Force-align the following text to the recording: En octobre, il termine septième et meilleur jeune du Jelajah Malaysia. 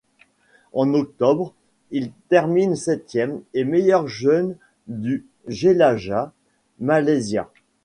En 0.73 0.95
octobre, 0.95 1.53
il 1.91 2.09
termine 2.27 2.75
septième 2.75 3.39
et 3.53 3.63
meilleur 3.65 4.07
jeune 4.07 4.55
du 4.87 5.27
Jelajah 5.47 6.33
Malaysia. 6.79 7.51